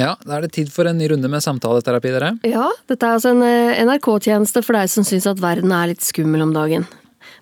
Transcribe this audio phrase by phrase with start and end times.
[0.00, 2.32] Ja, Da er det tid for en ny runde med samtaleterapi, dere.
[2.48, 6.04] Ja, dette er altså en eh, NRK-tjeneste for deg som syns at verden er litt
[6.04, 6.86] skummel om dagen.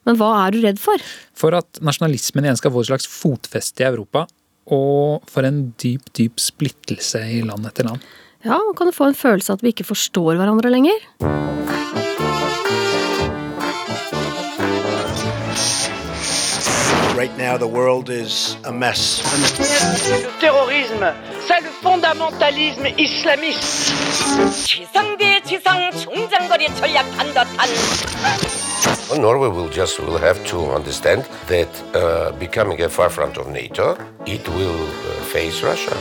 [0.08, 1.02] Men hva er du redd for?
[1.39, 4.26] For at nasjonalismen igjen skal få et slags fotfeste i Europa.
[4.75, 8.02] Og for en dyp, dyp splittelse i land etter land.
[8.46, 11.88] Ja, og kan du få en følelse av at vi ikke forstår hverandre lenger?
[17.18, 19.21] Right now, the world is a mess.
[20.09, 21.13] Le terrorisme,
[21.47, 23.93] c'est le fondamentalisme islamiste.
[24.65, 27.68] 지성대 지성 중장거리 전략 단도탄
[29.10, 33.98] Well, Norway will just will have to understand that uh, becoming a forefront of NATO,
[34.26, 35.94] it will uh, face Russia.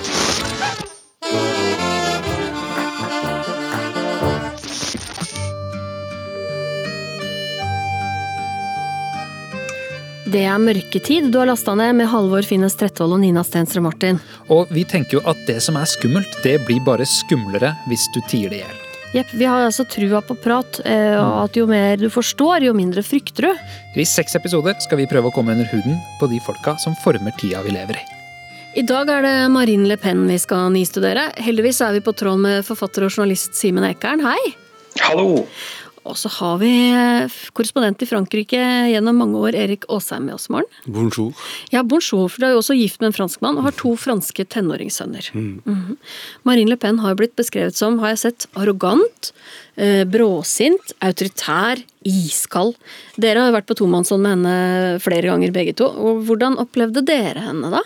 [10.27, 14.17] Det er mørketid du har lasta ned med Halvor Finnes Trettvoll og Nina Stensrud Martin.
[14.51, 18.19] Og vi tenker jo at det som er skummelt, det blir bare skumlere hvis du
[18.27, 18.81] tier det i hjel.
[19.15, 22.75] Jepp, vi har altså trua på prat, eh, og at jo mer du forstår, jo
[22.75, 23.63] mindre frykter du.
[23.95, 27.31] I seks episoder skal vi prøve å komme under huden på de folka som former
[27.39, 28.05] tida vi lever i.
[28.77, 31.29] I dag er det Marine Le Pen vi skal nistudere.
[31.39, 34.27] Heldigvis er vi på tråd med forfatter og journalist Simen Ekern.
[34.27, 34.57] Hei!
[35.07, 35.47] Hallo!
[36.07, 40.47] Og så har vi eh, korrespondent i Frankrike gjennom mange år, Erik Aasheim med oss
[40.49, 40.69] i morgen.
[40.85, 41.45] Bonjour.
[41.73, 44.47] Ja, bonjour, for du er jo også gift med en franskmann og har to franske
[44.55, 45.31] tenåringssønner.
[45.33, 45.97] Mhm.
[46.47, 49.31] Marine Le Pen har blitt beskrevet som, har jeg sett, arrogant,
[49.75, 52.75] eh, bråsint, autoritær, iskald.
[53.19, 55.89] Dere har jo vært på tomannshånd med henne flere ganger begge to.
[55.91, 57.83] Og Hvordan opplevde dere henne da?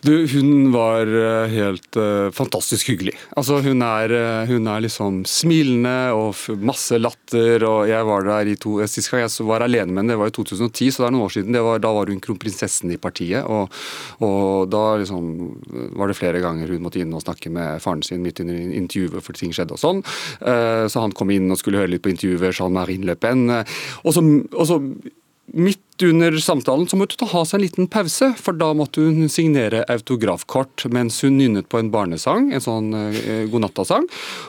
[0.00, 3.16] Du, hun var eh, helt uh, fantastisk hyggelig.
[3.36, 7.64] Altså, hun er, uh, hun er liksom smilende og masse latter.
[7.66, 10.30] og jeg var der i to, Sist gang jeg var alene med henne, det var
[10.30, 11.60] i 2010, så det er noen år siden.
[11.66, 13.42] Var, da var hun kronprinsessen i partiet.
[13.42, 13.74] Og,
[14.22, 15.34] og da liksom
[15.98, 19.18] var det flere ganger hun måtte inn og snakke med faren sin midt under intervjuet,
[19.24, 20.04] for ting skjedde og sånn.
[20.38, 23.48] Uh, Så han kom inn og skulle høre litt på intervjuet, Jean-Marin Le Pen.
[24.06, 24.22] Og så,
[24.54, 24.78] og så
[25.54, 29.26] Midt under samtalen så måtte hun ha seg en liten pause, for da måtte hun
[29.32, 34.04] signere autografkort mens hun nynnet på en barnesang, en sånn eh, godnattasang.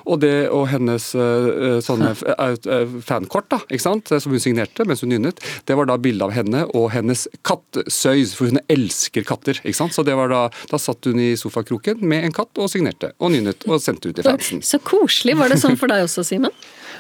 [0.05, 4.43] Og det og hennes eh, sånne f- au- eh, fankort da, ikke sant, som hun
[4.43, 8.51] signerte mens hun nynnet, det var da bilde av henne og hennes katt Søys, for
[8.51, 9.57] hun elsker katter.
[9.63, 9.95] ikke sant?
[9.97, 13.33] Så det var da, da satt hun i sofakroken med en katt og signerte og
[13.33, 14.61] nynnet og sendte ut til fansen.
[14.61, 15.33] Så koselig.
[15.39, 16.53] Var det sånn for deg også, Simen?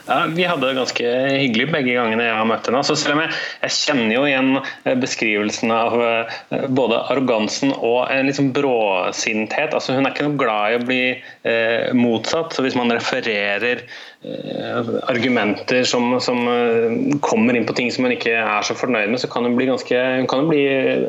[0.07, 2.81] Ja, vi hadde det ganske hyggelig begge gangene jeg har møtt henne.
[2.85, 3.33] Så selv om jeg,
[3.63, 6.37] jeg kjenner jo igjen eh, beskrivelsen av eh,
[6.79, 9.75] både arrogansen og en liksom bråsinthet.
[9.75, 12.55] Altså, hun er ikke noe glad i å bli eh, motsatt.
[12.55, 13.85] Så hvis man refererer
[14.21, 19.19] argumenter som, som eh, kommer inn på ting som hun ikke er så fornøyd med,
[19.21, 19.95] så kan hun bli ganske
[20.27, 20.63] hun bli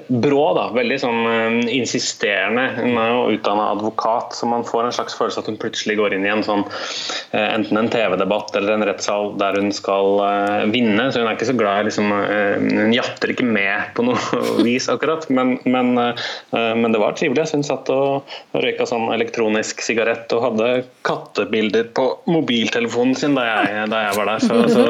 [0.07, 0.45] brå.
[0.55, 2.69] da, Veldig sånn eh, insisterende.
[2.77, 6.15] Hun er jo utdanna advokat, så man får en slags følelse at hun plutselig går
[6.15, 10.69] inn i en sånn eh, enten en TV-debatt eller en rettssal der hun skal eh,
[10.71, 11.09] vinne.
[11.11, 14.45] Så hun er ikke så glad i liksom, eh, Hun jatter ikke med på noe
[14.69, 15.27] vis, akkurat.
[15.35, 17.49] Men, men, eh, men det var trivelig.
[17.51, 20.71] Syns satt og røyka sånn elektronisk sigarett og hadde
[21.07, 24.45] kattebilder på mobiltelefonen sin da jeg, da jeg var der.
[24.45, 24.85] Så, så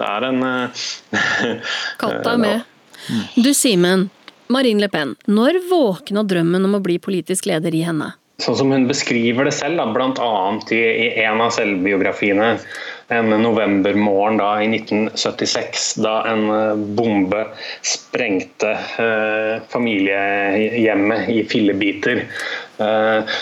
[0.00, 0.88] det er en eh,
[2.00, 2.66] Katta er med.
[3.36, 4.08] Du, Simen.
[4.52, 5.14] Marine Le Pen.
[5.24, 8.12] Når våkna drømmen om å bli politisk leder i henne?
[8.42, 10.32] Sånn som hun beskriver det selv, bl.a.
[10.74, 12.56] I, i en av selvbiografiene.
[13.12, 17.44] En novembermorgen da, i 1976, da en eh, bombe
[17.86, 22.24] sprengte eh, familiehjemmet i fillebiter.
[22.82, 23.36] Eh,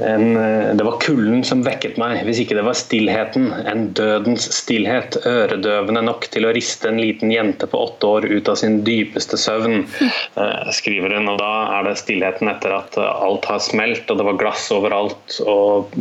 [0.00, 3.48] en, eh, det var kulden som vekket meg, hvis ikke det var stillheten.
[3.66, 8.50] En dødens stillhet, øredøvende nok til å riste en liten jente på åtte år ut
[8.52, 9.86] av sin dypeste søvn,
[10.42, 11.30] eh, skriver hun.
[11.32, 14.68] Og da er det stillheten etter at eh, alt har smelt, og det var glass
[14.74, 15.94] overalt, og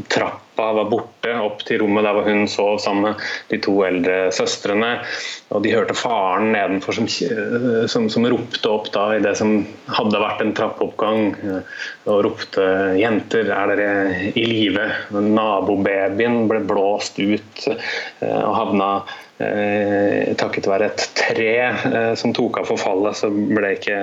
[0.55, 5.01] trappa var borte opp til rommet der hun sov sammen med de to eldre søstrene.
[5.51, 9.65] Og de hørte faren nedenfor som, eh, som, som ropte opp da i det som
[9.87, 11.61] hadde vært en trappeoppgang, eh,
[12.07, 18.89] og ropte 'jenter, er dere i live?' Nabobabyen ble blåst ut eh, og havna
[19.35, 23.97] takket være et tre eh, som tok av forfallet, så ble ikke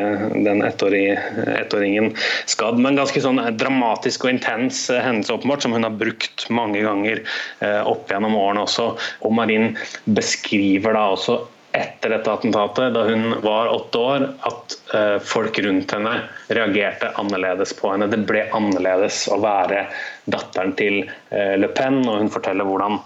[0.44, 2.10] den ettåringen
[2.50, 2.80] skadd.
[2.82, 7.22] Men ganske sånn dramatisk og intens eh, hendelse åpenbart, som hun har brukt mange ganger
[7.64, 8.92] eh, opp gjennom årene også.
[9.24, 9.72] Og Marin
[10.04, 11.40] beskriver da også
[11.72, 14.81] etter dette attentatet, da hun var åtte år, at eh,
[15.24, 16.14] folk rundt henne
[16.52, 18.10] reagerte annerledes på henne.
[18.12, 19.86] Det ble annerledes å være
[20.30, 21.00] datteren til
[21.32, 23.00] Le Pen, og hun forteller hvordan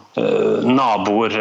[0.67, 1.37] naboer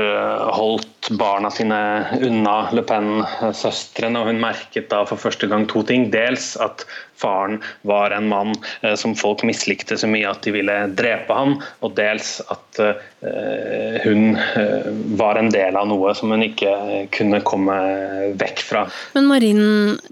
[0.55, 1.79] holdt barna sine
[2.23, 6.07] unna Le Pen-søstrene, og hun merket da for første gang to ting.
[6.13, 8.53] Dels at faren var en mann
[8.99, 12.81] som folk mislikte så mye at de ville drepe ham, og dels at
[14.05, 14.35] hun
[15.19, 16.73] var en del av noe som hun ikke
[17.15, 17.77] kunne komme
[18.39, 18.85] vekk fra.
[19.15, 19.63] Men Marin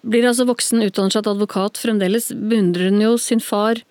[0.03, 1.79] blir altså voksen, utdanner seg til advokat.
[1.81, 3.81] Fremdeles beundrer hun jo sin far.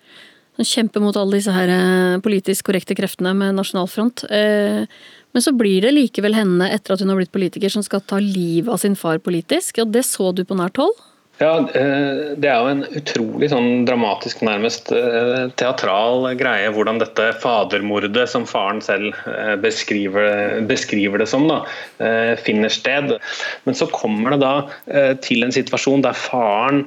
[0.55, 4.23] som kjemper mot alle disse her eh, politisk korrekte kreftene med nasjonalfront.
[4.29, 4.85] Eh,
[5.33, 8.19] men så blir det likevel henne, etter at hun har blitt politiker, som skal ta
[8.21, 9.79] livet av sin far politisk.
[9.81, 10.93] Ja, Det så du på nært hold?
[11.41, 17.31] Ja, eh, Det er jo en utrolig sånn dramatisk, nærmest eh, teatral greie hvordan dette
[17.41, 21.63] fadermordet, som faren selv eh, beskriver, beskriver det som, da,
[22.43, 23.15] finner sted.
[23.65, 24.53] Men så kommer det da
[25.23, 26.85] til en situasjon der faren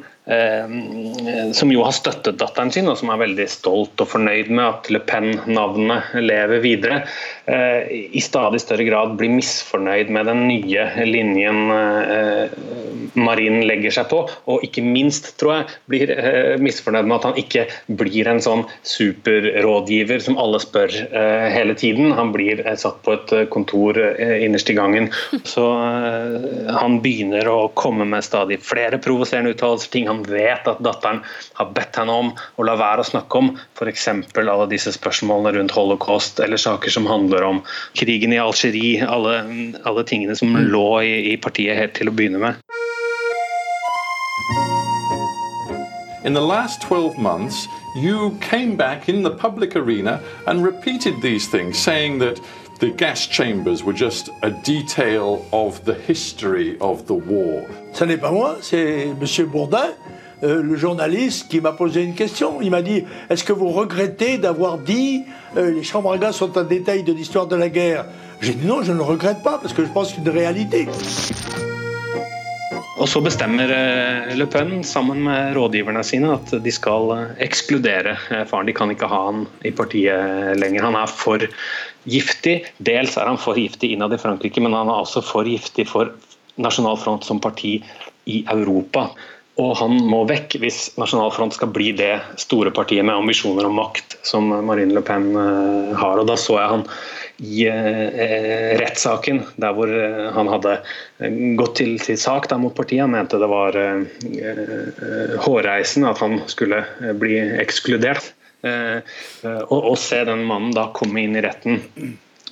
[1.55, 4.89] som jo har støttet datteren sin, og som er veldig stolt og fornøyd med at
[4.91, 6.97] Le Pen-navnet lever videre,
[7.47, 11.63] i stadig større grad blir misfornøyd med den nye linjen
[13.07, 16.13] eh, Marin legger seg på, og ikke minst, tror jeg, blir
[16.63, 17.67] misfornøyd med at han ikke
[17.99, 20.93] blir en sånn superrådgiver som alle spør
[21.53, 22.13] hele tiden.
[22.17, 25.11] Han blir satt på et kontor innerst i gangen.
[25.53, 25.65] Så
[26.77, 31.21] han begynner å komme med stadig flere provoserende uttalelser, ting han han vet at datteren
[31.55, 34.09] har bedt henne om å la være å snakke om, f.eks.
[34.37, 37.63] alle disse spørsmålene rundt holocaust eller saker som handler om
[37.99, 39.43] krigen i Algerie, alle,
[39.85, 40.65] alle tingene som mm.
[40.73, 42.86] lå i, i partiet helt til å begynne med.
[46.27, 51.47] In the last 12 months, you came back in the public arena and repeated these
[51.47, 52.41] things, saying that
[52.81, 57.63] the gas chambers were just a detail of the history of the war.
[57.93, 59.47] Ce n'est pas moi, c'est M.
[59.47, 59.95] Bourdin,
[60.43, 62.61] euh, le journaliste, qui m'a posé une question.
[62.61, 65.23] Il m'a dit Est-ce que vous regrettez d'avoir dit
[65.57, 68.05] euh, les chambres à gaz sont un détail de l'histoire de la guerre
[68.41, 70.37] J'ai dit non, je ne le regrette pas, parce que je pense que c'est une
[70.37, 70.89] réalité.
[72.97, 78.15] Og så bestemmer eh, Le Pen sammen med rådgiverne sine at de skal eh, ekskludere
[78.33, 78.69] eh, faren.
[78.69, 80.87] De kan ikke ha han i partiet lenger.
[80.89, 81.45] Han er for
[82.09, 82.57] giftig.
[82.81, 86.15] Dels er han for giftig innad i Frankrike, men han er også for giftig for
[86.57, 87.77] Nasjonal Front som parti
[88.33, 89.11] i Europa.
[89.61, 93.77] Og han må vekk hvis Nasjonal Front skal bli det store partiet med ambisjoner om
[93.77, 96.17] makt som Marine Le Pen har.
[96.17, 96.89] Og da så jeg han
[97.37, 100.79] i eh, rettssaken, der hvor eh, han hadde
[101.21, 103.05] eh, gått til, til sak mot partiet.
[103.05, 103.77] Han mente det var
[105.45, 106.85] hårreisende at han skulle
[107.21, 108.33] bli ekskludert.
[108.67, 111.77] og, og se den mannen da komme inn i retten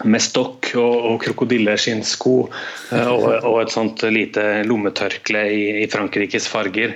[0.05, 6.95] med stokk og, og krokodilleskinnsko og, og et sånt lite lommetørkle i, i Frankrikes farger.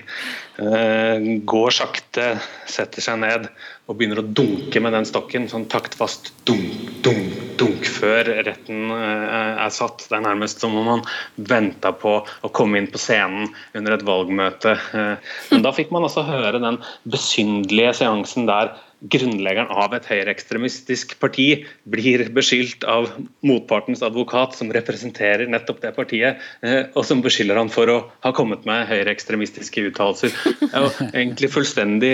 [1.51, 2.29] går sakte,
[2.69, 3.49] setter seg ned
[3.89, 5.49] og begynner å dunke med den stokken.
[5.49, 10.05] Sånn taktfast dunk, dunk, dunk før retten eh, er satt.
[10.09, 11.07] Det er nærmest som om man
[11.37, 13.49] venta på å komme inn på scenen
[13.79, 14.77] under et valgmøte.
[14.77, 21.13] Eh, men da fikk man altså høre den besynderlige seansen der grunnleggeren av et høyreekstremistisk
[21.23, 21.47] parti
[21.87, 23.13] blir beskyldt av
[23.47, 28.33] motpartens advokat, som representerer nettopp det partiet, eh, og som beskylder han for å ha
[28.35, 30.35] kommet med høyreekstremistiske uttalelser.
[30.59, 32.13] Det er jo egentlig fullstendig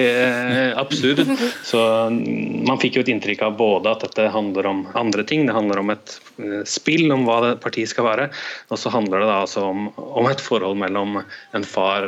[0.77, 1.25] absurd.
[1.65, 1.81] Så
[2.69, 5.81] Man fikk jo et inntrykk av både at dette handler om andre ting, det handler
[5.81, 8.29] om et eh, spill om hva det partiet skal være,
[8.69, 11.23] og så handler det da altså om, om et forhold mellom
[11.57, 12.05] en far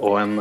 [0.00, 0.34] og en,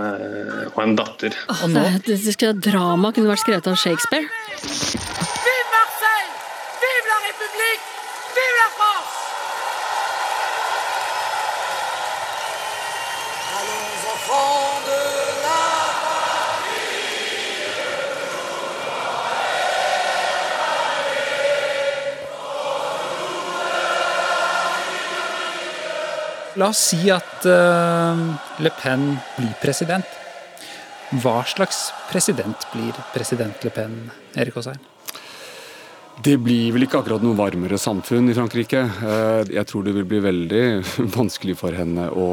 [0.74, 1.38] og en datter.
[1.54, 4.26] Oh, det, det, det drama kunne vært skrevet av Shakespeare.
[4.66, 6.34] Vive Marseille!
[6.82, 7.92] Vive la République!
[8.38, 8.97] Vive la France!
[26.58, 28.18] La oss si at uh,
[28.66, 30.06] Le Pen blir president.
[31.22, 34.00] Hva slags president blir president Le Pen,
[34.34, 34.82] Erik Åsheim?
[36.18, 38.82] Det blir vel ikke akkurat noe varmere samfunn i Frankrike.
[38.82, 40.64] Eh, jeg tror det vil bli veldig
[41.20, 42.28] vanskelig for henne å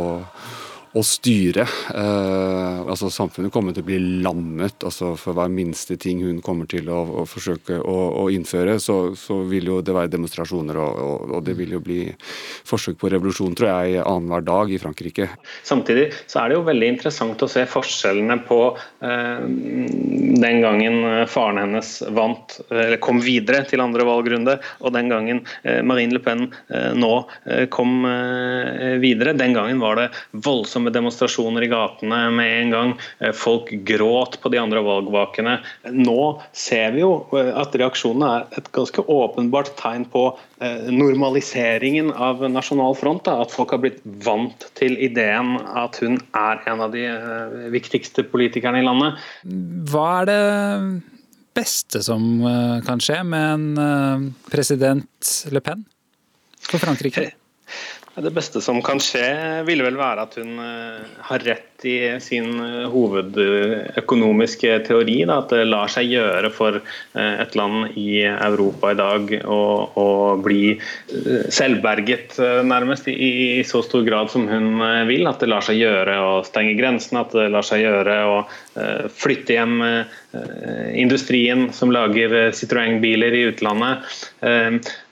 [0.94, 1.64] å styre.
[1.94, 6.68] Eh, altså Samfunnet kommer til å bli lammet altså for hver minste ting hun kommer
[6.70, 8.76] til å, å forsøke å, å innføre.
[8.82, 11.98] Så, så, vil jo det være demonstrasjoner, og, og, og, det vil jo bli
[12.66, 15.28] forsøk på revolusjon tror jeg, annenhver dag i Frankrike.
[15.66, 18.60] Samtidig så er det jo veldig interessant å se forskjellene på
[19.02, 19.42] eh,
[20.44, 25.82] den gangen faren hennes vant, eller kom videre til andre valgrunde, og den gangen eh,
[25.82, 27.12] Marine Le Pen eh, nå
[27.50, 29.34] eh, kom eh, videre.
[29.34, 30.08] Den gangen var det
[30.44, 32.94] voldsomt voldsomme demonstrasjoner i gatene med en gang.
[33.20, 35.60] Eh, folk gråt på de andre valgvakene.
[35.90, 42.40] Nå ser vi jo eh, at reaksjonene er et ganske åpenbart tegn på normaliseringen av
[42.48, 43.28] Nasjonal Front.
[43.28, 47.04] At folk har blitt vant til ideen at hun er en av de
[47.74, 49.18] viktigste politikerne i landet.
[49.90, 50.40] Hva er det
[51.54, 52.40] beste som
[52.86, 55.84] kan skje med en president Le Pen
[56.64, 57.34] for Frankrike?
[58.14, 59.26] Det beste som kan skje,
[59.66, 65.16] ville vel være at hun eh, har rett i sin eh, hovedøkonomiske teori.
[65.26, 69.58] Da, at det lar seg gjøre for eh, et land i Europa i dag å,
[69.98, 70.06] å
[70.44, 70.76] bli
[71.50, 74.78] selvberget, nærmest, i, i, så stor grad som hun
[75.10, 75.26] vil.
[75.26, 78.38] At det lar seg gjøre å stenge grensene, at det lar seg gjøre å
[79.10, 79.82] flytte hjem
[80.98, 84.18] industrien som lager Citroën-biler i utlandet.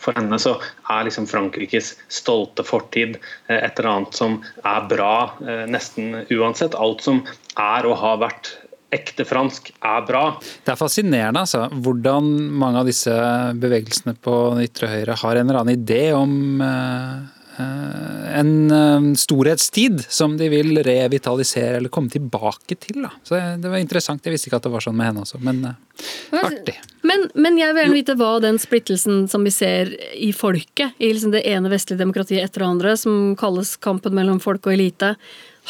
[0.03, 0.57] For henne så
[0.91, 6.75] er liksom Frankrikes stolte fortid eh, et eller annet som er bra eh, nesten uansett.
[6.75, 7.23] Alt som
[7.61, 8.55] er og har vært
[8.93, 10.25] ekte fransk er bra.
[10.65, 12.29] Det er fascinerende altså, hvordan
[12.61, 13.15] mange av disse
[13.63, 17.15] bevegelsene på ytre høyre har en eller annen idé om eh,
[17.59, 23.03] en eh, storhetstid som de vil revitalisere eller komme tilbake til.
[23.05, 23.11] Da.
[23.23, 24.25] Så Det var interessant.
[24.25, 26.79] Jeg visste ikke at det var sånn med henne også, men uh, artig.
[27.03, 31.13] Men, men, jeg vil gjerne vite hva den splittelsen som vi ser i folket, i
[31.13, 35.15] liksom det ene vestlige demokratiet etter det andre, som kalles kampen mellom folk og elite,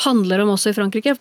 [0.04, 1.14] handler om også i Frankrike.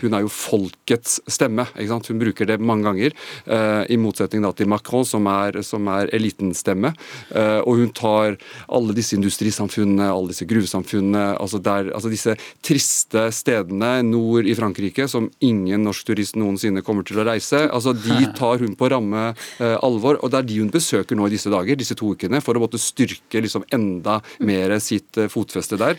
[0.00, 1.66] Hun er jo folkets stemme.
[1.74, 2.08] ikke sant?
[2.10, 3.16] Hun bruker det mange ganger,
[3.48, 6.92] uh, i motsetning til Macron, som er, som er elitens stemme.
[7.34, 8.38] Uh, og hun tar
[8.68, 15.08] alle disse industrisamfunnene, alle disse gruvesamfunnene, altså, der, altså disse triste stedene nord i Frankrike
[15.10, 17.66] som ingen norsk turist noensinne kommer til å reise.
[17.70, 21.26] altså De tar hun på ramme uh, alvor, og det er de hun besøker nå
[21.26, 25.78] i disse dager, disse to ukene, for å måtte styrke liksom enda mer sitt fotfeste
[25.80, 25.98] der.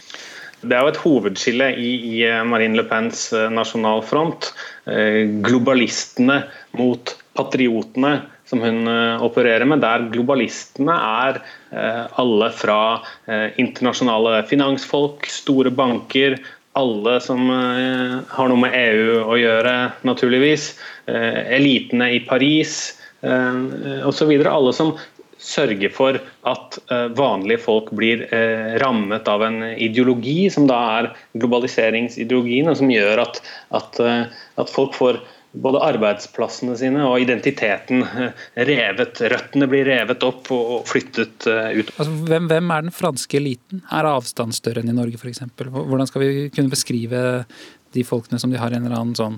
[0.64, 4.52] Det er jo et hovedskille i, i eh, Marine Le Pens eh, nasjonalfront.
[4.88, 6.40] Eh, globalistene
[6.80, 8.14] mot patriotene
[8.48, 8.86] som hun
[9.24, 11.38] opererer med, der globalistene er
[12.20, 13.00] alle fra
[13.58, 16.36] internasjonale finansfolk, store banker,
[16.78, 19.74] alle som har noe med EU å gjøre,
[20.06, 20.68] naturligvis.
[21.08, 22.76] Elitene i Paris
[23.24, 24.36] osv.
[24.44, 24.92] Alle som
[25.44, 26.18] sørge for
[26.50, 32.80] at eh, vanlige folk blir eh, rammet av en ideologi, som da er globaliseringsideologien, og
[32.80, 33.42] som gjør at,
[33.76, 35.22] at, eh, at folk får
[35.54, 38.02] både arbeidsplassene sine og identiteten
[38.58, 39.20] revet.
[39.36, 41.92] Røttene blir revet opp og flyttet ut.
[41.94, 43.84] Altså, hvem, hvem, er den franske eliten?
[43.94, 45.44] Er avstand større enn i Norge f.eks.?
[45.62, 47.22] Hvordan skal vi kunne beskrive
[47.94, 49.38] de folkene som de har en eller annen sånn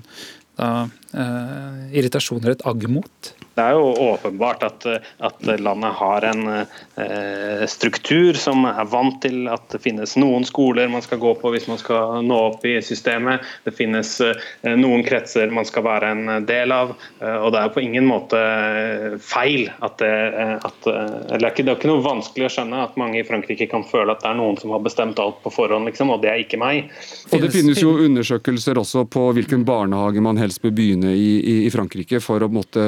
[0.56, 0.86] da,
[1.16, 3.34] eh, irritasjon eller et agg mot?
[3.56, 4.84] Det er jo åpenbart at,
[5.24, 10.90] at landet har en eh, struktur som er vant til at det finnes noen skoler
[10.92, 13.46] man skal gå på hvis man skal nå opp i systemet.
[13.64, 16.92] Det finnes eh, noen kretser man skal være en del av.
[17.22, 18.42] Eh, og det er på ingen måte
[19.24, 22.82] feil at det at, Eller det er, ikke, det er ikke noe vanskelig å skjønne
[22.84, 25.52] at mange i Frankrike kan føle at det er noen som har bestemt alt på
[25.54, 26.92] forhånd, liksom, og det er ikke meg.
[27.32, 31.54] Og Det finnes jo undersøkelser også på hvilken barnehage man helst bør begynne i, i,
[31.66, 32.82] i Frankrike for å måtte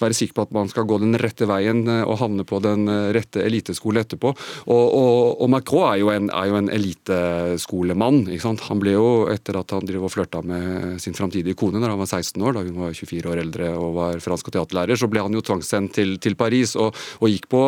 [0.00, 2.88] være sikker på at man skal gå den rette veien eh, og havne på den
[2.90, 4.32] eh, rette eliteskole etterpå.
[4.66, 8.24] Og, og, og, Macron er jo en, er jo en eliteskolemann.
[8.68, 12.00] Han ble jo, etter at han drev og flørta med sin framtidige kone da han
[12.00, 15.08] var 16 år, da hun var 24 år eldre og var fransk og teaterlærer, så
[15.10, 17.62] ble han jo tvangssendt til, til Paris og, og, gikk på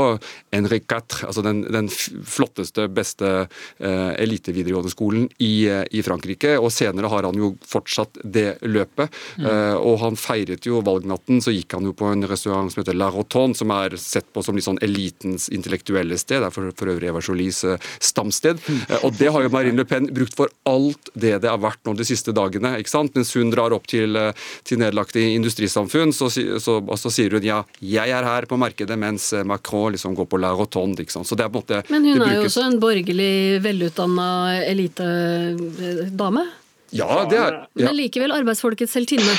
[0.54, 6.56] Henri Quatre, altså den, den flotteste, beste eh, elitevideregående skolen i, i, Frankrike.
[6.60, 9.12] Og senere har han jo fortsatt det løpet.
[9.40, 9.46] Mm.
[9.46, 12.96] Uh, og han feiret jo valgnatten, så gikk han jo på en restaurant som heter
[12.96, 16.42] La Rotonde, som er sett på som litt sånn elitens intellektuelle sted.
[16.42, 18.60] Det er for, for øvrig Eva Jolies uh, stamsted.
[18.66, 21.82] Uh, og det har jo Marine Le Pen brukt for alt det det har vært
[21.86, 22.76] nå de siste dagene.
[22.80, 23.14] ikke sant?
[23.16, 24.18] Mens hun drar opp til,
[24.66, 29.30] til nedlagte industrisamfunn, så, så, så, sier hun ja, jeg er her på markedet, mens
[29.46, 31.04] Macron liksom går på La Rotonde.
[31.04, 31.28] ikke sant?
[31.28, 31.82] Så det er på en måte...
[31.92, 34.28] Men hun er jo også en borgerlig, velutdanna
[34.66, 36.46] elitedame?
[36.94, 37.88] Ja, det er ja.
[37.88, 39.34] Men likevel arbeidsfolkets heltinne.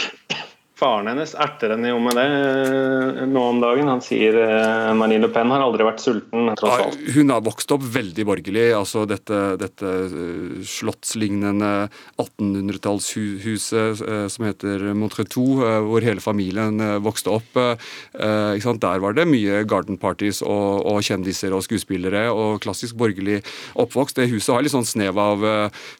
[0.78, 3.88] Faren hennes erter henne jo med det eh, nå om dagen.
[3.90, 7.00] Han sier uh, Marine Le Pen har aldri vært sulten, tross alt.
[7.02, 8.66] Ja, hun har vokst opp veldig borgerlig.
[8.78, 11.72] altså Dette, dette uh, slottslignende
[12.22, 17.58] 1800-tallshuset uh, som heter Montretou, hvor hele familien vokste opp.
[17.58, 23.40] Der var det mye garden parties og, og, kjendiser og skuespillere og klassisk borgerlig
[23.80, 24.20] oppvokst.
[24.20, 25.46] Det huset har litt sånn snev av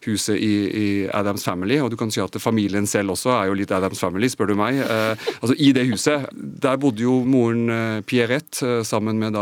[0.06, 3.58] huset i, i Adams Family, og du kan si at familien selv også er jo
[3.58, 4.80] litt Adams Family, spør du meg meg.
[4.84, 9.36] Eh, altså I det huset der bodde jo moren eh, Pierrette eh, sammen med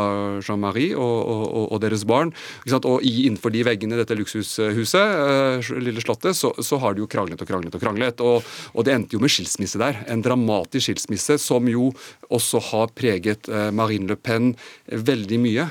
[0.45, 2.33] Jean-Marie og, og, og, deres barn.
[2.76, 7.49] Og innenfor de veggene dette luksushuset, lille slottet, så, så, har de jo kranglet og
[7.49, 8.23] kranglet og kranglet.
[8.25, 10.02] Og, og, det endte jo med skilsmisse der.
[10.12, 11.90] En dramatisk skilsmisse som jo
[12.33, 14.52] også har preget Marine Le Pen
[14.87, 15.64] veldig mye.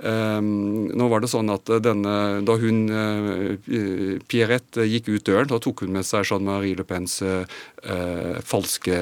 [0.00, 2.14] nå var det sånn at denne,
[2.46, 2.80] da hun
[4.30, 7.44] Pierrette gikk ut døren, da tok hun med seg Jean-Marie Le Pens uh,
[8.60, 8.96] falske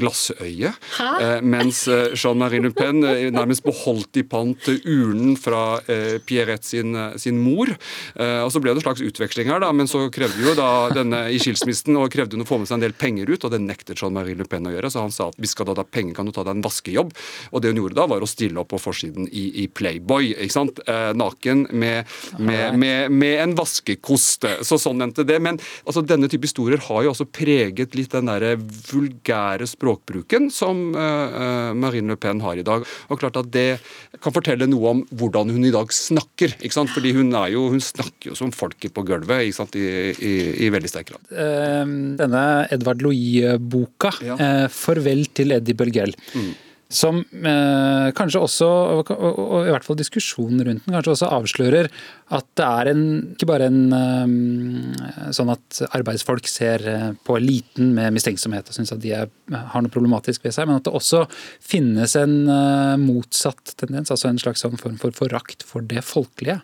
[0.00, 0.72] glassøye.
[0.98, 1.84] Uh, mens
[2.16, 3.02] Jean-Marie Le Pen
[3.34, 5.80] nærmest beholdt i pant urnen fra
[6.26, 7.70] Pierrette sin, sin mor.
[8.16, 11.24] og Så ble det en slags utveksling her, da, men så krevde jo da denne
[11.34, 13.60] i skilsmissen og krevde hun å få med seg en del penger ut, og det
[13.62, 14.90] nektet Jean-Marie Le Pen å gjøre.
[14.92, 17.12] Så han sa at hvis skal du ha penger, kan du ta deg en vaskejobb.
[17.52, 20.56] Og det hun gjorde da, var å stille opp på forsiden i, i Playboy, ikke
[20.56, 20.80] sant?
[21.14, 24.46] naken med, med, med, med en vaskekost.
[24.66, 25.38] Så sånn endte det.
[25.42, 28.56] Men altså, denne type historier har jo også preget litt den der
[28.94, 32.86] vulgære språkbruken som uh, Marine Le Pen har i dag.
[33.10, 33.78] Og klart at Det
[34.22, 36.56] kan fortelle noe om hvordan hun i dag snakker.
[36.60, 36.92] ikke sant?
[36.94, 39.78] Fordi hun, er jo, hun snakker jo som folket på gulvet ikke sant?
[39.78, 40.34] I, i,
[40.66, 41.32] i veldig sterk grad.
[41.32, 41.84] Uh,
[42.20, 44.38] denne Edvard Louis-boka, ja.
[44.70, 46.16] 'Farvel til Eddie Bølgell'.
[46.34, 46.52] Mm.
[46.92, 51.88] Som eh, kanskje også, og, og, i hvert fall diskusjonen rundt den, kanskje også avslører
[52.36, 57.94] at det er en, ikke bare en eh, sånn at arbeidsfolk ser eh, på eliten
[57.96, 60.94] med mistenksomhet og syns at de er, har noe problematisk ved seg, men at det
[60.94, 61.24] også
[61.64, 66.60] finnes en eh, motsatt tendens, altså en slags sånn form for forakt for det folkelige.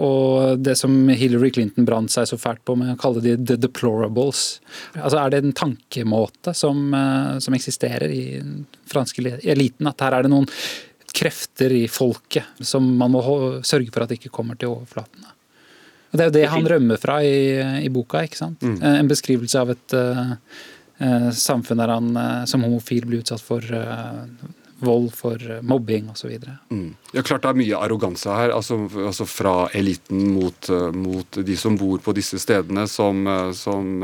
[0.00, 3.56] Og det som Hillary Clinton brant seg så fælt på med å kalle de the
[3.60, 4.60] deplorables.
[4.94, 9.90] Altså Er det en tankemåte som, eh, som eksisterer i den franske eliten?
[9.90, 10.48] At her er det noen
[11.12, 13.22] krefter i folket som man må
[13.66, 15.26] sørge for at det ikke kommer til overflaten?
[16.10, 18.24] Og Det er jo det han rømmer fra i, i boka.
[18.24, 18.62] ikke sant?
[18.62, 18.80] Mm.
[18.82, 20.34] En beskrivelse av et uh,
[21.30, 24.26] samfunn der han uh, som homofil blir utsatt for uh,
[24.80, 26.36] vold, for mobbing osv.
[26.70, 26.94] Mm.
[27.12, 31.56] Ja, klart Det er mye arroganse her, altså, altså fra eliten mot, uh, mot, de
[31.58, 34.02] som bor på disse stedene, som, uh, som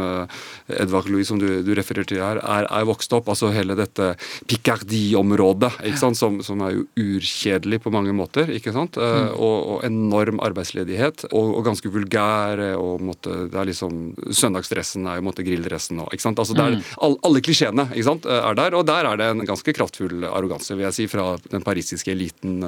[0.66, 3.30] Edvard Louis, som du, du refererer til her, er, er, vokst opp.
[3.32, 4.12] altså Hele dette
[4.50, 8.50] Picardie-området, som, som, er jo urkjedelig på mange måter.
[8.56, 8.98] ikke sant?
[8.98, 9.30] Mm.
[9.36, 12.62] Og, og, enorm arbeidsledighet, og, og ganske vulgær.
[12.80, 14.02] og måtte, det er liksom,
[14.34, 16.08] Søndagsdressen er jo måtte grilldressen nå.
[16.12, 16.42] ikke sant?
[16.42, 16.84] Altså, er, mm.
[17.06, 20.65] all, Alle klisjeene ikke sant, er der, og der er det en ganske kraftfull arroganse,
[20.74, 22.58] vil jeg si, fra den parisiske eliten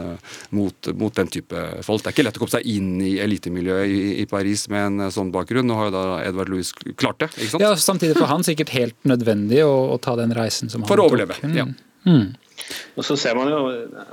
[0.55, 2.05] mot, mot, den type folk.
[2.05, 5.07] Det er ikke lett å komme seg inn i elitemiljøet i, i, Paris med en
[5.07, 5.67] eh, sånn bakgrunn.
[5.69, 7.33] Nå har jo da Edvard Louis klart det.
[7.37, 7.65] ikke sant?
[7.65, 10.95] Ja, Samtidig for han sikkert helt nødvendig å, å ta den reisen som han tok.
[10.95, 11.57] For å overleve, tok.
[11.57, 11.67] ja.
[12.09, 12.37] Mm.
[12.99, 13.61] Og så ser man jo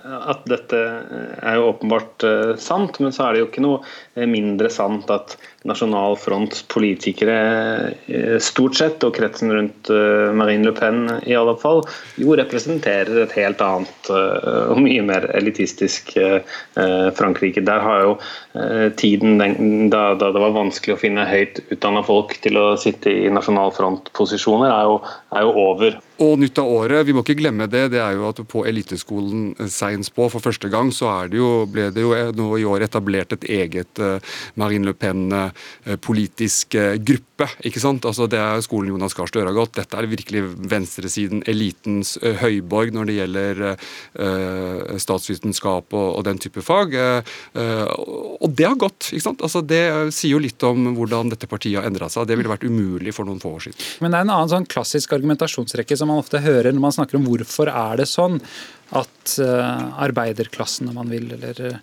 [0.06, 3.82] at dette er jo åpenbart uh, sant, men så er det jo ikke noe
[4.14, 7.38] eh, mindre sant at Nasjonal Fronts politikere
[8.08, 11.84] uh, stort sett, og kretsen rundt uh, Marine Le Pen i alle fall,
[12.22, 16.12] jo representerer et helt annet og mye mer elitistisk
[17.18, 17.64] Frankrike.
[17.66, 18.12] Der har jo
[19.00, 19.40] tiden
[19.90, 24.70] da, det var vanskelig å finne høyt utdanna folk til å sitte i Nasjonal Front-posisjoner,
[24.72, 25.98] er, er jo over.
[26.24, 29.70] Og nytt av året, vi må ikke glemme det, det er jo at på eliteskolen
[29.72, 33.36] Seins på for første gang så det jo, ble det jo nå i år etablert
[33.36, 34.04] et eget
[34.60, 35.55] Marine Le Pen-politisk
[35.88, 37.48] uh, gruppe.
[37.68, 38.06] ikke sant?
[38.08, 39.76] Altså Det er skolen Jonas Gahr Støre har gått.
[39.80, 43.64] Dette er virkelig venstresiden, elitens uh, høyborg når det gjelder
[45.02, 46.94] statsvitenskap og, den type fag.
[47.56, 49.10] og det har gått.
[49.12, 49.44] ikke sant?
[49.46, 49.82] Altså Det
[50.16, 52.28] sier jo litt om hvordan dette partiet har endra seg.
[52.28, 53.86] Det ville vært umulig for noen få år siden.
[54.04, 57.20] Men det er en annen sånn klassisk argumentasjonsrekke som man ofte hører når man snakker
[57.20, 58.40] om hvorfor er det sånn
[58.96, 61.80] at arbeiderklassen, om man vil, eller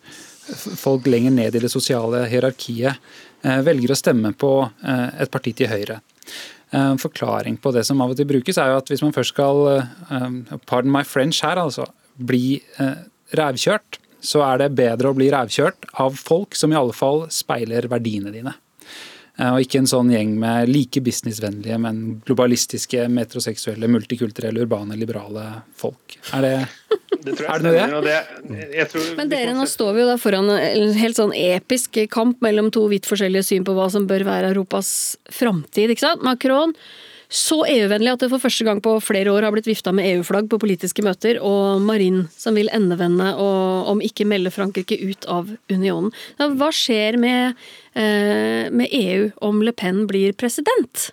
[0.76, 2.98] folk lenger ned i det sosiale hierarkiet,
[3.42, 4.52] velger å stemme på
[4.83, 6.00] et parti til høyre.
[6.72, 9.35] En forklaring på det som av og til brukes, er jo at hvis man først
[9.35, 9.83] skal,
[10.70, 12.61] pardon my French her, altså, bli
[13.37, 17.88] rævkjørt, så er det bedre å bli rævkjørt av folk som i alle fall speiler
[17.90, 18.55] verdiene dine.
[19.40, 25.46] Eh, og ikke en sånn gjeng med like businessvennlige, men globalistiske, metroseksuelle, multikulturelle, urbane, liberale
[25.78, 26.18] folk.
[26.36, 26.52] Er det,
[27.24, 28.18] det er det noe det?
[29.16, 32.84] Men dere, nå står vi jo da foran en helt sånn episk kamp mellom to
[32.92, 34.92] vidt forskjellige syn på hva som bør være Europas
[35.32, 35.94] framtid.
[35.94, 36.26] ikke sant?
[36.26, 36.76] Macron
[37.32, 40.50] så EU-vennlig at det for første gang på flere år har blitt vifta med EU-flagg
[40.52, 45.48] på politiske møter, og Marine som vil endevende og om ikke melde Frankrike ut av
[45.72, 46.12] unionen.
[46.36, 47.56] Hva skjer med,
[47.96, 51.10] eh, med EU om Le Pen blir president?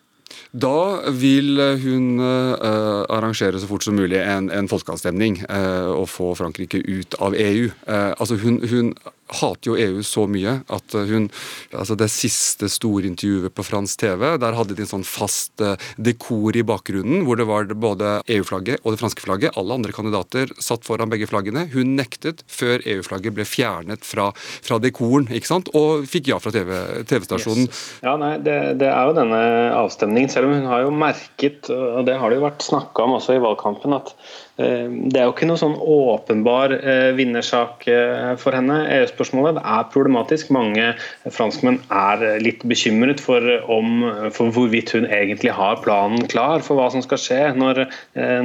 [0.52, 6.34] Da vil hun uh, arrangere så fort som mulig en, en folkeavstemning uh, og få
[6.38, 7.70] Frankrike ut av EU.
[7.86, 8.94] Uh, altså hun, hun
[9.30, 11.30] hater jo EU så mye at hun
[11.76, 15.78] altså Det siste store intervjuet på fransk TV, der hadde de en sånn fast eh,
[16.02, 19.56] dekor i bakgrunnen, hvor det var både EU-flagget og det franske flagget.
[19.60, 21.68] Alle andre kandidater satt foran begge flaggene.
[21.74, 25.72] Hun nektet før EU-flagget ble fjernet fra, fra dekoren, ikke sant?
[25.78, 27.68] og fikk ja fra TV-stasjonen.
[27.70, 27.84] Yes.
[28.06, 29.42] Ja, nei, det, det, er jo denne
[29.78, 33.18] avstemningen, selv om hun har jo merket, og det har det jo vært snakka om
[33.20, 34.16] også i valgkampen, at
[34.49, 38.82] Eh, det er jo ikke noe sånn åpenbar eh, vinnersak eh, for henne.
[38.98, 40.52] EU-spørsmålet er problematisk.
[40.52, 40.92] Mange
[41.32, 44.04] franskmenn er litt bekymret for, om,
[44.36, 47.86] for hvorvidt hun egentlig har planen klar for hva som skal skje når,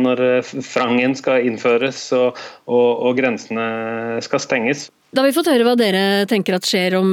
[0.00, 0.22] når
[0.62, 2.38] frangen skal innføres og,
[2.70, 3.66] og, og grensene
[4.24, 4.88] skal stenges.
[5.14, 7.12] Da har vi fått høre hva dere tenker at skjer om,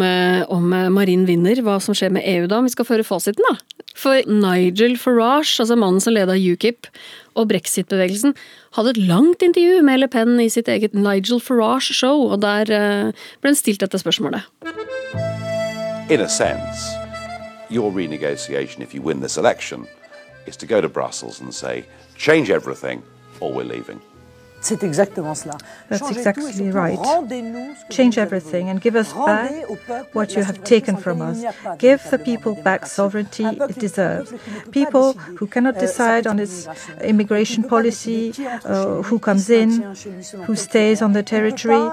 [0.50, 2.58] om Marin vinner, hva som skjer med EU da.
[2.66, 3.60] Vi skal føre fasiten, da.
[3.94, 6.90] For Nigel Farage, altså mannen som leda UKIP,
[7.38, 8.34] og brexit-bevegelsen,
[8.74, 13.28] hadde et langt intervju med Le Pen i sitt eget Nigel Farage-show, og der eh,
[13.38, 14.50] ble han stilt dette spørsmålet.
[16.10, 16.90] In a sense,
[17.70, 19.86] your renegotiation if you win this election
[20.48, 21.86] is to go to Brussels and say,
[22.18, 23.04] change everything
[23.40, 24.02] or we're leaving.
[24.62, 25.58] C'est exactement cela.
[25.90, 27.00] That's exactly right.
[27.90, 29.52] Change everything and give us back
[30.14, 31.44] what you have taken from us.
[31.80, 34.32] Give the people back sovereignty it deserves.
[34.72, 36.68] People who cannot decide on its
[37.04, 39.70] immigration policy, uh, who comes in,
[40.46, 41.84] who stays on the territory,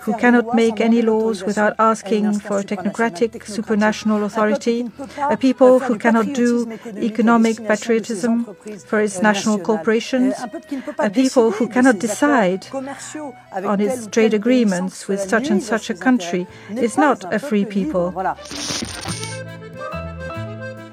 [0.00, 4.90] who cannot make any laws without asking for a technocratic supranational authority,
[5.30, 10.34] a people who cannot do economic patriotism for its national corporations,
[10.98, 12.66] a people who cannot decide decide
[13.52, 18.14] on its trade agreements with such and such a country is not a free people.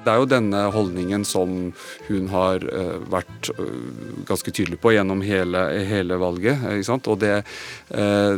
[0.04, 1.72] Det er jo denne holdningen som
[2.08, 3.62] hun har uh, vært uh,
[4.28, 6.60] ganske tydelig på gjennom hele, hele valget.
[6.94, 7.32] Og det,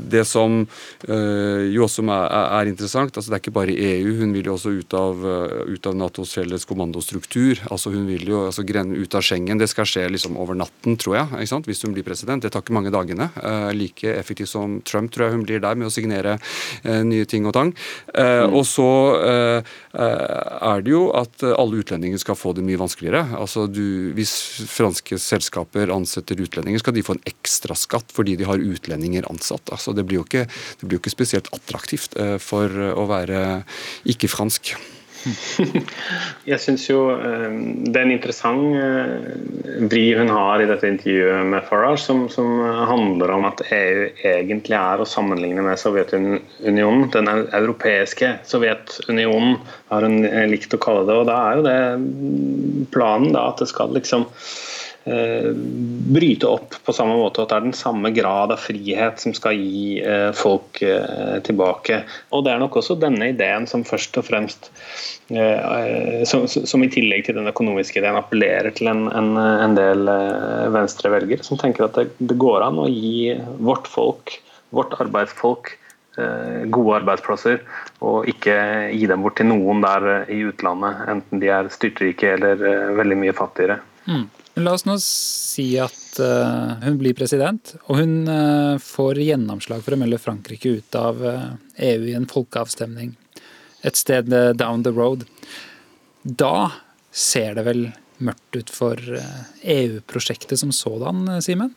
[0.03, 0.63] det som
[1.07, 4.13] jo også er, er, interessant, altså det er ikke bare EU.
[4.21, 5.23] Hun vil jo også ut av,
[5.69, 7.61] ut av Natos felles kommandostruktur.
[7.71, 9.61] altså Hun vil jo altså, ut av Schengen.
[9.61, 12.43] Det skal skje liksom over natten, tror jeg, hvis hun blir president.
[12.43, 13.31] Det tar ikke mange dagene.
[13.77, 16.39] like effektivt som Trump tror jeg hun blir der med å signere
[16.85, 17.75] nye ting og tang.
[18.15, 18.55] Mm.
[18.57, 18.91] Og så
[19.97, 23.37] er det jo at alle utlendinger skal få det mye vanskeligere.
[23.39, 24.33] Altså du, Hvis
[24.71, 29.73] franske selskaper ansetter utlendinger, skal de få en ekstraskatt fordi de har utlendinger ansatt.
[29.75, 33.43] Altså det blir ikke, det blir jo ikke spesielt attraktivt eh, for å være
[34.09, 34.77] ikke-fransk.
[36.51, 37.55] Jeg syns jo eh,
[37.87, 42.61] det er en interessant eh, vri hun har i dette intervjuet med Farage, som, som,
[42.91, 47.09] handler om at EU egentlig er å sammenligne med Sovjetunionen.
[47.15, 49.59] Den europeiske Sovjetunionen
[49.91, 50.21] har hun
[50.53, 51.19] likt å kalle det.
[51.23, 54.66] og Da er jo det planen da, at det skal liksom Eh,
[55.07, 59.55] bryte opp på samme måte, at det er den samme grad av frihet som skal
[59.55, 62.01] gi eh, folk eh, tilbake.
[62.35, 64.71] Og Det er nok også denne ideen som først og fremst,
[65.27, 70.07] som, som i tillegg til den økonomiske ideen, appellerer til en, en, en del
[70.71, 74.37] venstrevelgere, som tenker at det, det går an å gi vårt folk,
[74.71, 75.73] vårt arbeidsfolk,
[76.71, 77.59] gode arbeidsplasser,
[78.07, 78.55] og ikke
[78.95, 82.63] gi dem bort til noen der i utlandet, enten de er styrtrike eller
[83.03, 83.81] veldig mye fattigere.
[84.07, 84.29] Mm.
[84.57, 89.93] La oss nå si at uh, hun blir president, og hun uh, får gjennomslag for
[89.93, 91.35] å melde Frankrike ut av uh,
[91.77, 93.13] eh, EU i en folkeavstemning
[93.87, 95.27] et sted down the road.
[96.25, 96.73] Da
[97.13, 97.85] ser det vel
[98.17, 101.77] mørkt ut for EU-prosjektet e som sådan, Simen?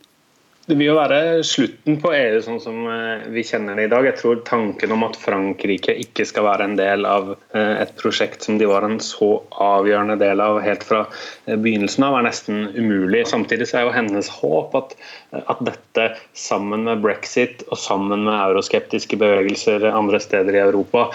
[0.70, 4.04] Det vil jo være slutten på EU sånn som eh, vi kjenner det i dag.
[4.06, 8.46] Jeg tror tanken om at Frankrike ikke skal være en del av eh, et prosjekt
[8.46, 12.68] som de var en så avgjørende del av helt fra eh, begynnelsen av, er nesten
[12.76, 13.24] umulig.
[13.26, 14.94] Samtidig så er jo hennes håp at,
[15.40, 16.06] at dette
[16.38, 21.08] sammen med brexit og sammen med euroskeptiske bevegelser andre steder i Europa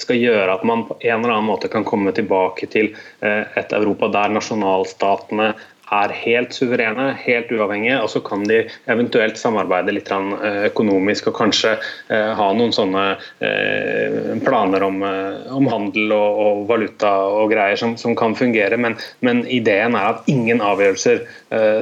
[0.00, 4.08] skal gjøre at man på en eller annen måte kan komme tilbake til et Europa
[4.14, 5.52] der nasjonalstatene
[5.94, 11.38] er helt suverene, helt uavhengige, og så kan de eventuelt samarbeide litt eh, økonomisk og
[11.38, 13.04] kanskje eh, ha noen sånne
[13.44, 18.78] eh, planer om, om handel og, og, valuta og greier som, som kan fungere.
[18.80, 21.24] Men, men, ideen er at ingen avgjørelser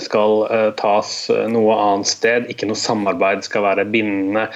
[0.02, 0.46] skal
[0.78, 1.10] tas
[1.50, 2.48] noe annet sted.
[2.52, 4.46] Ikke noe samarbeid skal være bindende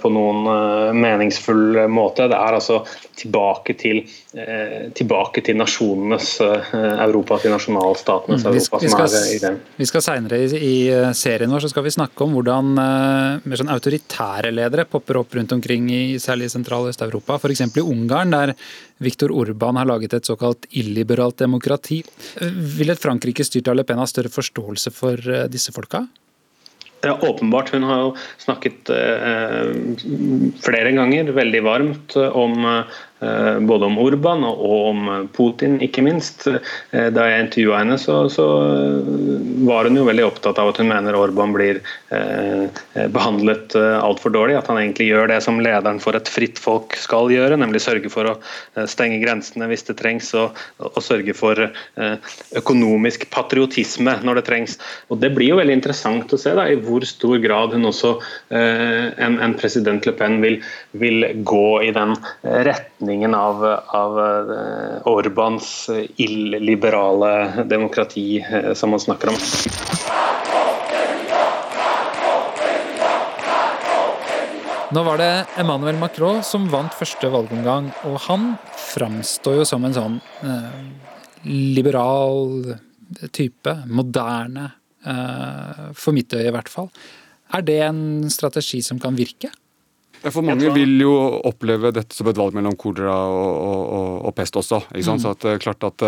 [0.00, 2.28] på noen meningsfull måte.
[2.30, 2.80] Det er altså
[3.14, 4.02] tilbake til,
[4.96, 8.80] tilbake til nasjonenes Europa, til nasjonalstatenes mm, Europa.
[8.82, 12.34] som skal, vi skal Senere i, i, eh, serien vår så skal vi snakke om
[12.36, 17.38] hvordan mer sånn autoritære ledere popper opp rundt omkring i særlig sentral- Øst-Europa.
[17.38, 17.60] F.eks.
[17.60, 18.54] i Ungarn, der
[19.04, 22.02] Viktor Orban har laget et såkalt illiberalt demokrati.
[22.40, 26.06] Vil et Frankrike styrt av Le Pen ha større forståelse for uh, disse folka?
[27.04, 27.68] Ja, åpenbart.
[27.70, 29.72] Hun har jo snakket eh,
[30.64, 33.02] flere ganger veldig varmt om eh,
[33.60, 36.46] både om Orban og om Putin, ikke minst.
[36.48, 38.46] Eh, da jeg intervjua henne, så, så,
[39.64, 41.80] var hun jo veldig opptatt av at hun mener Orban blir
[42.14, 42.82] eh,
[43.14, 44.58] behandlet eh, altfor dårlig.
[44.58, 48.10] At han egentlig gjør det som lederen for et fritt folk skal gjøre, nemlig sørge
[48.12, 48.36] for å
[48.90, 54.78] stenge grensene hvis det trengs, og, og sørge for eh, økonomisk patriotisme når det trengs.
[55.08, 58.14] Og Det blir jo veldig interessant å se da, i hvor stor grad hun også,
[58.54, 60.60] eh, en, en president Le Pen, vil,
[60.92, 69.30] vil, gå i den retningen av, av eh, Orbans illiberale demokrati eh, som man snakker
[69.32, 69.38] om.
[74.94, 78.54] Nå var det Emmanuel Macron som vant første valgomgang, og han
[78.92, 80.80] framstår jo som en sånn eh,
[81.50, 82.74] liberal
[83.34, 83.78] type.
[83.86, 84.72] Moderne.
[85.04, 86.88] Eh, for mitt øye i hvert fall.
[87.52, 89.50] Er det en strategi som kan virke?
[90.24, 91.12] Ja, for mange vil jo
[91.44, 94.78] oppleve dette som et valg mellom kolera og, og, og, pest også.
[94.94, 95.20] ikke sant?
[95.20, 95.24] Mm.
[95.24, 96.04] Så at, eh, klart at,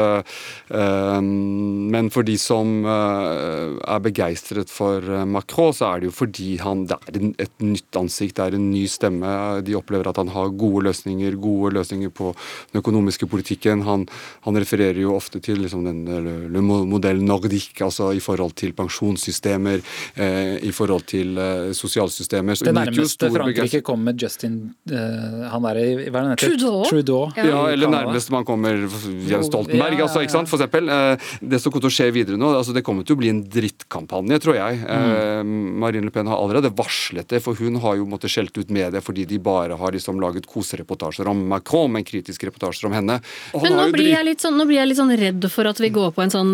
[0.73, 6.57] uh, Men for de som uh, er begeistret for Macron, så er det jo fordi
[6.63, 9.35] han, det er et nytt ansikt, det er en ny stemme.
[9.67, 12.33] De opplever at han har gode løsninger, gode løsninger på
[12.73, 13.85] den økonomiske politikken.
[13.85, 14.09] Han,
[14.49, 19.85] han refererer jo ofte til liksom, den le, modell nordique, altså i forhold til pensjonssystemer,
[20.17, 21.37] uh, i forhold til
[21.77, 22.57] sosialsystemer.
[22.65, 24.57] det nærmeste Frankrike kommer med Justin
[24.91, 26.85] uh, Han er i hva er det Trudeau.
[26.89, 27.31] Trudeau.
[27.37, 27.47] Ja.
[27.51, 28.79] ja, eller nærmest man kommer
[29.27, 30.91] Jens Stoltenberg, ja, altså, ikke sant, for eksempel.
[30.91, 33.33] Uh, det som kommer til å skje videre nå, altså, det kommer til å bli
[33.33, 34.83] en drittkampanje, tror jeg.
[34.87, 38.73] Uh, Marine Le Pen har allerede varslet det, for hun har jo måttet skjelt ut
[38.73, 43.19] media fordi de bare har liksom laget kosereportasjer om Macron, men kritiske reportasjer om henne.
[43.55, 46.25] men nå blir, sånn, nå blir, jeg litt sånn, redd for at vi går på
[46.25, 46.53] en sånn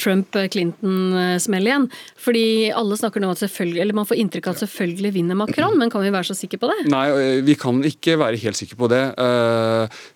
[0.00, 1.88] Trump-Clinton-smell igjen.
[2.24, 5.76] Fordi alle snakker nå at selvfølgelig, eller man får inntrykk av at selvfølgelig vinner Macron,
[5.80, 6.84] men kan vi være så sikre på det?
[6.84, 6.90] det?
[6.92, 7.06] Nei,
[7.46, 9.02] vi kan ikke være helt sikre på det.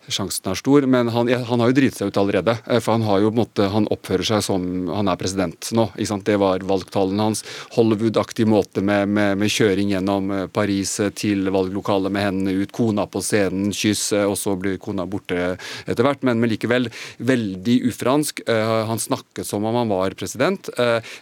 [0.08, 2.54] Sjansen er stor, men han, han har jo driti seg ut allerede.
[2.80, 5.88] For han har jo på en måte, han oppfører seg som han er president nå.
[5.94, 6.26] ikke sant?
[6.28, 7.44] Det var valgtalen hans.
[7.76, 13.22] Hollywood-aktig måte med, med, med, kjøring gjennom Paris til valglokalet med hendene ut, kona på
[13.24, 15.56] scenen, kyss, og så blir kona borte
[15.86, 16.24] etter hvert.
[16.26, 18.44] Men, men likevel veldig ufransk.
[18.48, 20.70] Han snakket som om han var president.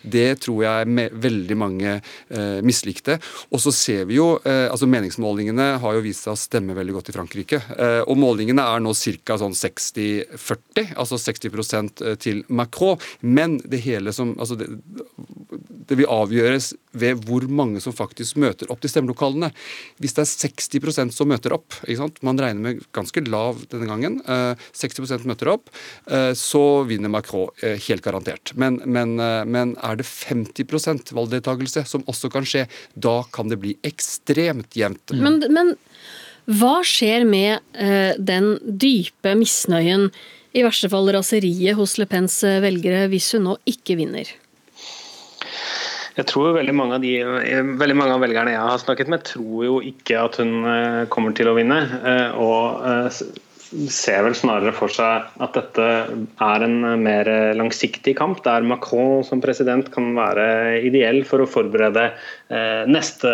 [0.02, 1.98] det tror jeg veldig mange
[2.66, 3.18] mislikte.
[3.50, 7.10] Og så ser vi jo altså meningsmålingene har jo vist seg å stemme veldig godt
[7.10, 7.60] i Frankrike.
[7.76, 8.92] Eh, og målingene er nå
[9.24, 9.38] ca.
[9.38, 12.98] sånn 60-40, altså 60 eh, til Macron.
[13.20, 14.68] Men det hele som altså det,
[15.88, 19.50] det, vil avgjøres ved hvor mange som faktisk møter opp til stemmelokalene.
[20.02, 21.76] Hvis det er 60% som møter opp,
[22.26, 24.20] man regner med ganske lav denne gangen,
[24.76, 25.70] 60 eh, møter opp,
[26.36, 28.52] så vinner Macron helt garantert.
[28.58, 33.76] Men, men, men er det 50% valgdeltakelse, som også kan skje, da kan det bli
[33.86, 35.14] ekstremt jevnt.
[35.16, 35.74] Men, men,
[36.46, 40.10] hva skjer med eh, den dype misnøyen,
[40.56, 44.30] i verste fall raseriet hos Le Pens eh, velgere, hvis hun nå ikke vinner?
[46.16, 49.24] Jeg tror veldig mange, av de, eh, veldig mange av velgerne jeg har snakket med,
[49.28, 51.80] tror jo ikke at hun eh, kommer til å vinne.
[52.40, 52.80] Og
[53.90, 55.86] ser vel snarere for seg at dette
[56.46, 62.04] er en mer langsiktig kamp, der Macron som president kan være ideell for å forberede
[62.06, 63.30] eh, neste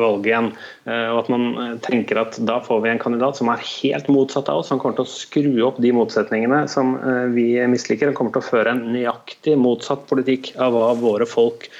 [0.00, 0.50] valg igjen.
[0.86, 4.50] Eh, og at man tenker at da får vi en kandidat som er helt motsatt
[4.52, 8.10] av oss, som kommer til å skru opp de motsetningene som eh, vi misliker.
[8.10, 11.70] Han kommer til å føre en nøyaktig motsatt politikk av hva våre folk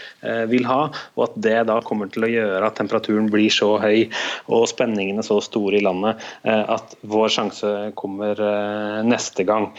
[0.51, 4.09] vil ha, og at det da kommer til å gjøre at temperaturen blir så høy
[4.51, 9.71] og spenningene så store i landet at vår sjanse kommer eh, neste gang.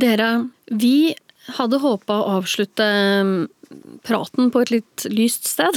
[0.00, 1.14] Dere, vi
[1.58, 3.34] hadde håpa å avslutte mm,
[4.06, 5.76] praten på et litt lyst sted.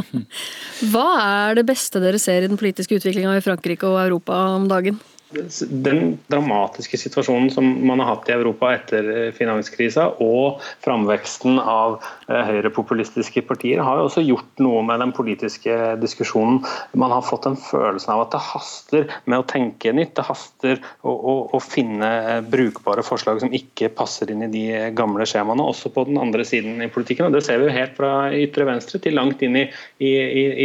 [0.92, 4.68] Hva er det beste dere ser i den politiske utviklinga i Frankrike og Europa om
[4.70, 5.00] dagen?
[5.30, 12.00] Den dramatiske situasjonen som man har hatt i Europa etter eh, finanskrisa, og framveksten av
[12.28, 16.60] eh, høyrepopulistiske partier, har jo også gjort noe med den politiske diskusjonen.
[16.98, 20.16] Man har fått en følelse av at det haster med å tenke nytt.
[20.18, 24.66] Det haster å, å, å finne eh, brukbare forslag som ikke passer inn i de
[24.98, 27.28] gamle skjemaene, også på den andre siden i politikken.
[27.28, 29.66] og Det ser vi jo helt fra ytre venstre til langt inn i,
[30.02, 30.12] i,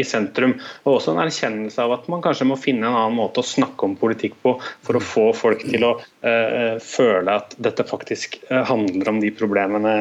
[0.01, 0.57] i sentrum.
[0.87, 3.85] Og også en erkjennelse av at man kanskje må finne en annen måte å snakke
[3.85, 4.54] om politikk på
[4.85, 9.31] for å få folk til å uh, føle at dette faktisk uh, handler om de
[9.35, 9.95] problemene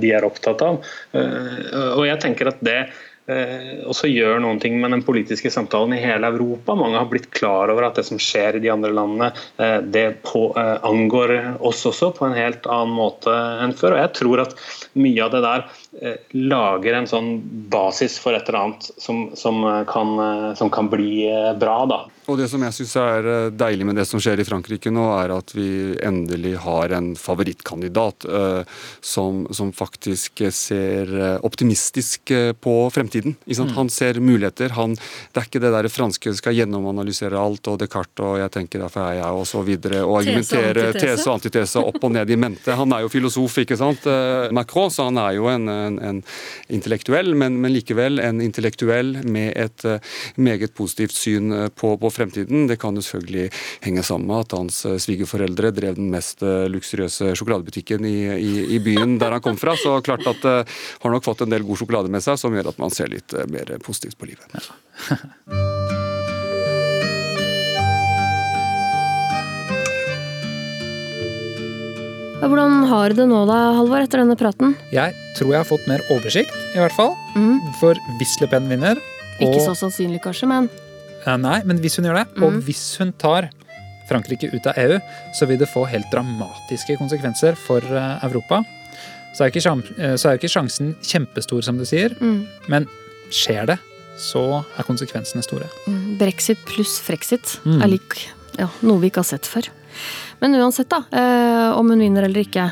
[0.00, 0.80] de er opptatt av.
[1.14, 5.94] Uh, og jeg tenker at det eh, også gjør noen ting med den politiske samtalen
[5.96, 6.74] i hele Europa.
[6.76, 10.22] Mange har blitt klar over at det som skjer i de andre landene, eh, det
[10.22, 13.96] på, eh, angår oss også på en helt annen måte enn før.
[13.96, 14.56] Og jeg tror at
[14.94, 15.64] mye av det der
[16.02, 17.30] eh, lager en sånn
[17.70, 21.26] basis for et eller annet som, som, eh, kan, eh, som kan bli
[21.60, 21.78] bra.
[21.86, 22.04] da.
[22.26, 25.34] Og Det som jeg syns er deilig med det som skjer i Frankrike nå, er
[25.34, 28.24] at vi endelig har en favorittkandidat
[29.04, 31.12] som, som, faktisk ser
[31.44, 32.32] optimistisk
[32.64, 33.13] på fremtiden.
[33.22, 33.74] Mm.
[33.76, 34.74] Han ser muligheter.
[34.78, 38.82] Han, det er ikke det der franske skal gjennomanalysere alt og Descartes og jeg tenker
[38.84, 42.38] derfor er jeg og så videre, og argumentere tese og antitese opp og ned i
[42.40, 42.74] mente.
[42.78, 44.06] Han er jo filosof, ikke sant.
[44.54, 46.20] Macron, så han er jo en, en, en
[46.68, 49.98] intellektuell, men, men, likevel en intellektuell med et uh,
[50.36, 52.68] meget positivt syn på, på fremtiden.
[52.70, 53.48] Det kan jo selvfølgelig
[53.84, 58.52] henge sammen med at hans eh, svigerforeldre drev den mest eh, luksuriøse sjokoladebutikken i, i,
[58.76, 59.74] i, byen der han kom fra.
[59.80, 62.70] Så klart at uh, har nok fått en del god sjokolade med seg, som gjør
[62.72, 64.48] at man ser litt uh, mer positivt på livet.
[65.04, 65.20] Ja.
[72.44, 74.74] Hvordan har du det nå da, Halvor, etter denne praten?
[74.92, 77.14] Jeg tror jeg har fått mer oversikt, i hvert fall.
[77.34, 77.56] Mm.
[77.80, 79.46] For hvis Le Pen vinner og...
[79.48, 80.68] Ikke så sannsynlig, kanskje, men
[81.40, 82.42] Nei, men hvis hun gjør det, mm.
[82.44, 83.48] og hvis hun tar
[84.10, 84.98] Frankrike ut av EU,
[85.32, 88.60] så vil det få helt dramatiske konsekvenser for eh, Europa.
[89.34, 89.64] Så er ikke,
[89.98, 92.14] eh, så er ikke sjansen kjempestor, som du sier.
[92.20, 92.44] Mm.
[92.70, 92.88] Men
[93.34, 93.78] skjer det,
[94.20, 95.68] så er konsekvensene store.
[95.88, 96.16] Mm.
[96.20, 97.80] Brexit pluss frexit mm.
[97.82, 98.20] er lik
[98.60, 99.68] ja, noe vi ikke har sett før.
[100.42, 102.70] Men uansett, da, eh, om hun vinner eller ikke,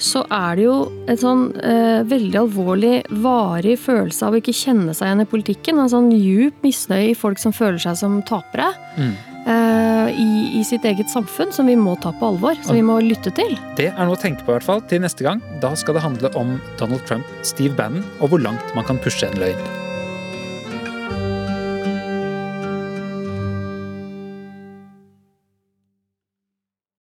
[0.00, 0.76] så er det jo
[1.10, 5.82] en sånn eh, veldig alvorlig, varig følelse av å ikke kjenne seg igjen i politikken.
[5.82, 8.70] En sånn djup misnøye i folk som føler seg som tapere.
[8.96, 9.12] Mm.
[9.50, 12.58] Eh, i, i, sitt eget samfunn, som vi må ta på alvor.
[12.66, 13.56] Som vi må lytte til.
[13.78, 15.42] Det er noe å tenke på, i hvert fall, til neste gang.
[15.62, 19.26] Da skal det handle om Donald Trump, Steve Bannon, og hvor langt man kan pushe
[19.26, 19.89] en løgn.